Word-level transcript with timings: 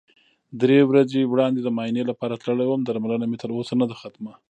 درې 0.61 0.77
ورځې 0.89 1.21
وړاندې 1.31 1.59
د 1.63 1.67
معاینې 1.75 2.03
لپاره 2.11 2.39
تللی 2.43 2.67
وم، 2.67 2.81
درملنه 2.83 3.25
مې 3.27 3.37
تر 3.41 3.49
اوسه 3.53 3.73
نده 3.81 3.95
ختمه. 4.01 4.33